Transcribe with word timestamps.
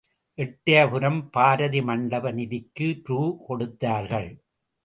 எட்டயபுரம் 0.37 1.19
பாரதி 1.31 1.81
மண்டப 1.81 2.31
நிதிக்கு 2.31 2.87
ரூ. 3.03 3.21
கொடுத்தார்கள். 3.47 4.29